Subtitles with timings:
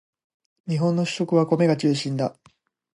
[0.67, 2.35] 日本の主食は米が中心だ